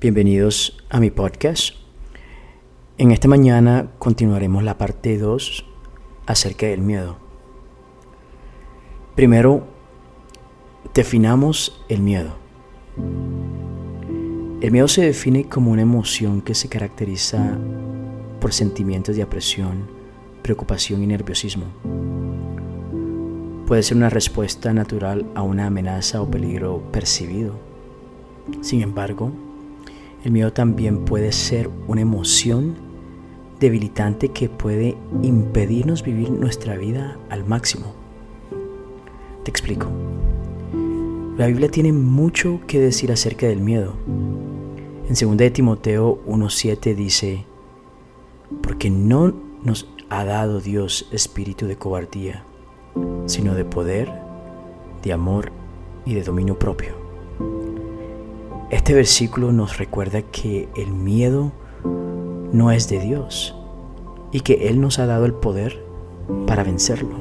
Bienvenidos 0.00 0.82
a 0.88 0.98
mi 0.98 1.10
podcast. 1.10 1.74
En 2.96 3.10
esta 3.10 3.28
mañana 3.28 3.90
continuaremos 3.98 4.64
la 4.64 4.78
parte 4.78 5.18
2 5.18 5.66
acerca 6.24 6.64
del 6.64 6.80
miedo. 6.80 7.18
Primero, 9.14 9.66
definamos 10.94 11.84
el 11.90 12.00
miedo. 12.00 12.30
El 14.62 14.70
miedo 14.70 14.88
se 14.88 15.02
define 15.02 15.50
como 15.50 15.70
una 15.70 15.82
emoción 15.82 16.40
que 16.40 16.54
se 16.54 16.70
caracteriza 16.70 17.58
por 18.40 18.54
sentimientos 18.54 19.16
de 19.16 19.22
apresión, 19.22 19.86
preocupación 20.40 21.02
y 21.02 21.08
nerviosismo. 21.08 21.66
Puede 23.66 23.82
ser 23.82 23.98
una 23.98 24.08
respuesta 24.08 24.72
natural 24.72 25.26
a 25.34 25.42
una 25.42 25.66
amenaza 25.66 26.22
o 26.22 26.30
peligro 26.30 26.90
percibido. 26.90 27.52
Sin 28.62 28.80
embargo, 28.80 29.49
el 30.24 30.32
miedo 30.32 30.52
también 30.52 31.04
puede 31.04 31.32
ser 31.32 31.70
una 31.88 32.02
emoción 32.02 32.74
debilitante 33.58 34.30
que 34.30 34.48
puede 34.48 34.96
impedirnos 35.22 36.02
vivir 36.02 36.30
nuestra 36.30 36.76
vida 36.76 37.18
al 37.28 37.44
máximo. 37.44 37.94
Te 39.44 39.50
explico. 39.50 39.86
La 41.36 41.46
Biblia 41.46 41.70
tiene 41.70 41.92
mucho 41.92 42.60
que 42.66 42.80
decir 42.80 43.12
acerca 43.12 43.46
del 43.46 43.60
miedo. 43.60 43.94
En 45.08 45.14
2 45.14 45.36
de 45.36 45.50
Timoteo 45.50 46.22
1.7 46.26 46.94
dice, 46.94 47.44
porque 48.62 48.90
no 48.90 49.32
nos 49.62 49.88
ha 50.10 50.24
dado 50.24 50.60
Dios 50.60 51.08
espíritu 51.12 51.66
de 51.66 51.76
cobardía, 51.76 52.44
sino 53.26 53.54
de 53.54 53.64
poder, 53.64 54.12
de 55.02 55.12
amor 55.12 55.52
y 56.04 56.14
de 56.14 56.22
dominio 56.22 56.58
propio. 56.58 56.94
Este 58.70 58.94
versículo 58.94 59.50
nos 59.50 59.78
recuerda 59.78 60.22
que 60.22 60.68
el 60.76 60.92
miedo 60.92 61.50
no 62.52 62.70
es 62.70 62.88
de 62.88 63.00
Dios 63.00 63.56
y 64.30 64.42
que 64.42 64.68
Él 64.68 64.80
nos 64.80 65.00
ha 65.00 65.06
dado 65.06 65.26
el 65.26 65.34
poder 65.34 65.84
para 66.46 66.62
vencerlo. 66.62 67.16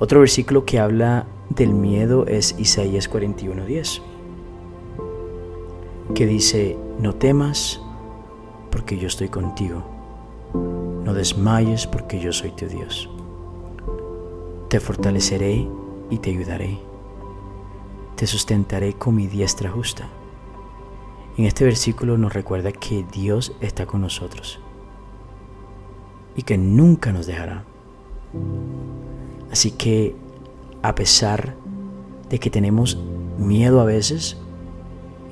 Otro 0.00 0.18
versículo 0.18 0.64
que 0.64 0.80
habla 0.80 1.26
del 1.48 1.74
miedo 1.74 2.26
es 2.26 2.56
Isaías 2.58 3.08
41:10, 3.08 4.02
que 6.12 6.26
dice, 6.26 6.76
no 6.98 7.14
temas 7.14 7.80
porque 8.68 8.98
yo 8.98 9.06
estoy 9.06 9.28
contigo, 9.28 9.84
no 11.04 11.14
desmayes 11.14 11.86
porque 11.86 12.18
yo 12.18 12.32
soy 12.32 12.50
tu 12.50 12.66
Dios. 12.66 13.08
Te 14.68 14.80
fortaleceré 14.80 15.68
y 16.10 16.18
te 16.18 16.30
ayudaré 16.30 16.91
te 18.22 18.28
sustentaré 18.28 18.92
con 18.92 19.16
mi 19.16 19.26
diestra 19.26 19.68
justa. 19.68 20.08
En 21.36 21.44
este 21.44 21.64
versículo 21.64 22.16
nos 22.16 22.32
recuerda 22.32 22.70
que 22.70 23.04
Dios 23.12 23.52
está 23.60 23.84
con 23.84 24.00
nosotros 24.00 24.60
y 26.36 26.42
que 26.42 26.56
nunca 26.56 27.12
nos 27.12 27.26
dejará. 27.26 27.64
Así 29.50 29.72
que 29.72 30.14
a 30.82 30.94
pesar 30.94 31.56
de 32.30 32.38
que 32.38 32.48
tenemos 32.48 32.96
miedo 33.38 33.80
a 33.80 33.84
veces, 33.86 34.36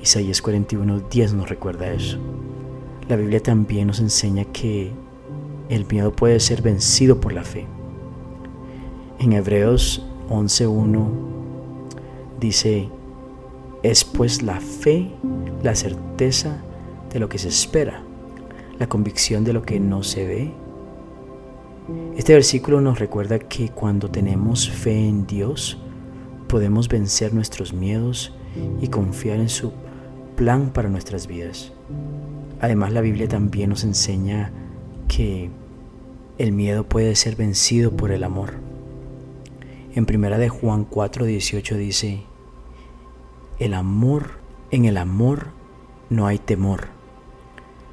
Isaías 0.01 0.43
41:10 0.43 1.31
nos 1.31 1.47
recuerda 1.47 1.93
eso. 1.93 2.17
La 3.07 3.15
Biblia 3.15 3.41
también 3.41 3.87
nos 3.87 4.01
enseña 4.01 4.43
que 4.43 4.91
el 5.69 5.85
miedo 5.85 6.11
puede 6.11 6.41
ser 6.41 6.61
vencido 6.61 7.21
por 7.21 7.31
la 7.31 7.45
fe. 7.45 7.67
En 9.17 9.31
Hebreos 9.31 10.05
11:1 10.27 11.40
Dice, 12.41 12.89
es 13.83 14.03
pues 14.03 14.41
la 14.41 14.59
fe, 14.59 15.11
la 15.61 15.75
certeza 15.75 16.57
de 17.13 17.19
lo 17.19 17.29
que 17.29 17.37
se 17.37 17.49
espera, 17.49 18.03
la 18.79 18.89
convicción 18.89 19.43
de 19.43 19.53
lo 19.53 19.61
que 19.61 19.79
no 19.79 20.01
se 20.01 20.25
ve. 20.25 20.51
Este 22.17 22.33
versículo 22.33 22.81
nos 22.81 22.97
recuerda 22.97 23.37
que 23.37 23.69
cuando 23.69 24.09
tenemos 24.09 24.67
fe 24.67 25.07
en 25.07 25.27
Dios, 25.27 25.77
podemos 26.47 26.89
vencer 26.89 27.31
nuestros 27.31 27.73
miedos 27.73 28.33
y 28.81 28.87
confiar 28.87 29.39
en 29.39 29.49
su 29.49 29.71
plan 30.35 30.71
para 30.71 30.89
nuestras 30.89 31.27
vidas. 31.27 31.71
Además, 32.59 32.91
la 32.91 33.01
Biblia 33.01 33.27
también 33.27 33.69
nos 33.69 33.83
enseña 33.83 34.51
que 35.07 35.51
el 36.39 36.53
miedo 36.53 36.85
puede 36.85 37.15
ser 37.15 37.35
vencido 37.35 37.91
por 37.91 38.11
el 38.11 38.23
amor. 38.23 38.53
En 39.93 40.05
primera 40.07 40.39
de 40.39 40.49
Juan 40.49 40.87
4:18 40.89 41.75
dice, 41.75 42.21
el 43.61 43.75
amor, 43.75 44.39
en 44.71 44.85
el 44.85 44.97
amor 44.97 45.49
no 46.09 46.25
hay 46.25 46.39
temor, 46.39 46.87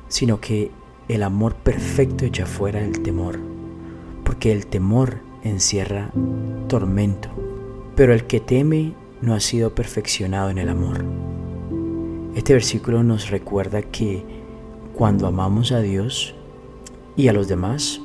sino 0.09 0.41
que 0.41 0.71
el 1.09 1.23
amor 1.23 1.57
perfecto 1.57 2.25
echa 2.25 2.47
fuera 2.47 2.81
el 2.81 3.03
temor, 3.03 3.39
porque 4.25 4.51
el 4.51 4.67
temor 4.67 5.19
encierra 5.45 6.11
tormento, 6.69 7.29
pero 7.95 8.15
el 8.15 8.25
que 8.25 8.41
teme 8.41 8.95
no 9.21 9.35
ha 9.35 9.41
sido 9.41 9.75
perfeccionado 9.75 10.49
en 10.49 10.57
el 10.57 10.71
amor. 10.71 11.05
Este 12.35 12.55
versículo 12.55 13.03
nos 13.03 13.29
recuerda 13.29 13.83
que 13.83 14.25
cuando 14.95 15.27
amamos 15.27 15.71
a 15.73 15.81
Dios 15.81 16.35
y 17.15 17.29
a 17.29 17.35
los 17.35 17.47
demás, 17.47 18.01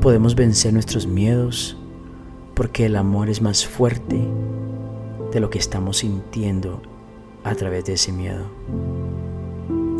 podemos 0.00 0.34
vencer 0.34 0.72
nuestros 0.72 1.06
miedos 1.06 1.76
porque 2.54 2.86
el 2.86 2.96
amor 2.96 3.30
es 3.30 3.40
más 3.40 3.64
fuerte 3.64 4.26
de 5.36 5.40
lo 5.40 5.50
que 5.50 5.58
estamos 5.58 5.98
sintiendo 5.98 6.80
a 7.44 7.54
través 7.54 7.84
de 7.84 7.92
ese 7.92 8.10
miedo. 8.10 8.46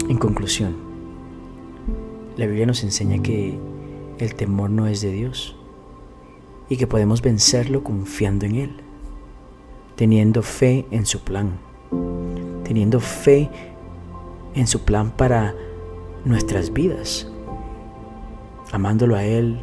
En 0.08 0.16
conclusión, 0.16 0.74
la 2.38 2.46
Biblia 2.46 2.64
nos 2.64 2.82
enseña 2.82 3.22
que 3.22 3.58
el 4.18 4.34
temor 4.34 4.70
no 4.70 4.86
es 4.86 5.02
de 5.02 5.12
Dios 5.12 5.54
y 6.70 6.78
que 6.78 6.86
podemos 6.86 7.20
vencerlo 7.20 7.84
confiando 7.84 8.46
en 8.46 8.54
Él, 8.54 8.76
teniendo 9.94 10.40
fe 10.40 10.86
en 10.90 11.04
su 11.04 11.20
plan, 11.20 11.58
teniendo 12.64 12.98
fe 12.98 13.50
en 14.54 14.66
su 14.66 14.86
plan 14.86 15.10
para 15.10 15.54
nuestras 16.24 16.72
vidas, 16.72 17.30
amándolo 18.72 19.14
a 19.14 19.22
Él 19.22 19.60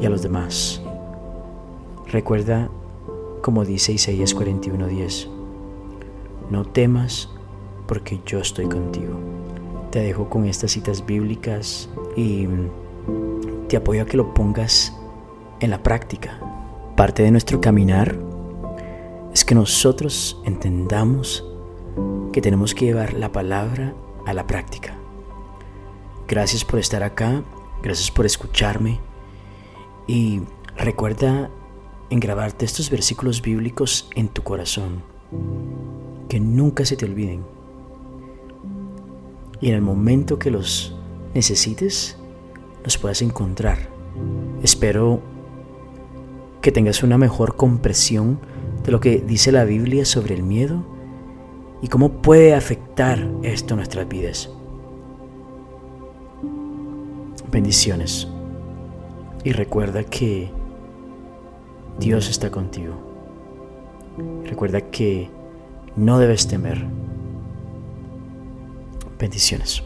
y 0.00 0.06
a 0.06 0.08
los 0.08 0.22
demás. 0.22 0.80
Recuerda 2.06 2.70
como 3.40 3.64
dice 3.64 3.92
Isaías 3.92 4.34
41:10. 4.34 5.28
No 6.50 6.64
temas 6.64 7.28
porque 7.86 8.20
yo 8.26 8.40
estoy 8.40 8.66
contigo. 8.66 9.14
Te 9.90 10.00
dejo 10.00 10.28
con 10.28 10.44
estas 10.44 10.72
citas 10.72 11.04
bíblicas 11.04 11.88
y 12.16 12.46
te 13.68 13.76
apoyo 13.76 14.02
a 14.02 14.06
que 14.06 14.16
lo 14.16 14.34
pongas 14.34 14.92
en 15.60 15.70
la 15.70 15.82
práctica. 15.82 16.40
Parte 16.96 17.22
de 17.22 17.30
nuestro 17.30 17.60
caminar 17.60 18.16
es 19.32 19.44
que 19.44 19.54
nosotros 19.54 20.40
entendamos 20.44 21.44
que 22.32 22.40
tenemos 22.40 22.74
que 22.74 22.86
llevar 22.86 23.14
la 23.14 23.32
palabra 23.32 23.94
a 24.26 24.32
la 24.32 24.46
práctica. 24.46 24.96
Gracias 26.28 26.64
por 26.64 26.78
estar 26.78 27.02
acá, 27.02 27.42
gracias 27.82 28.10
por 28.10 28.26
escucharme 28.26 29.00
y 30.06 30.42
recuerda 30.76 31.50
en 32.10 32.20
grabarte 32.20 32.64
estos 32.64 32.90
versículos 32.90 33.40
bíblicos 33.40 34.10
en 34.16 34.28
tu 34.28 34.42
corazón, 34.42 35.02
que 36.28 36.40
nunca 36.40 36.84
se 36.84 36.96
te 36.96 37.06
olviden. 37.06 37.42
Y 39.60 39.68
en 39.68 39.76
el 39.76 39.82
momento 39.82 40.38
que 40.38 40.50
los 40.50 40.94
necesites, 41.34 42.16
los 42.82 42.98
puedas 42.98 43.22
encontrar. 43.22 43.78
Espero 44.62 45.20
que 46.60 46.72
tengas 46.72 47.02
una 47.02 47.16
mejor 47.16 47.56
comprensión 47.56 48.40
de 48.84 48.92
lo 48.92 49.00
que 49.00 49.18
dice 49.18 49.52
la 49.52 49.64
Biblia 49.64 50.04
sobre 50.04 50.34
el 50.34 50.42
miedo 50.42 50.84
y 51.82 51.88
cómo 51.88 52.20
puede 52.22 52.54
afectar 52.54 53.30
esto 53.42 53.76
nuestras 53.76 54.08
vidas. 54.08 54.50
Bendiciones. 57.50 58.28
Y 59.42 59.52
recuerda 59.52 60.04
que 60.04 60.50
Dios 62.00 62.30
está 62.30 62.50
contigo. 62.50 62.94
Recuerda 64.46 64.80
que 64.80 65.28
no 65.96 66.18
debes 66.18 66.48
temer. 66.48 66.86
Bendiciones. 69.18 69.82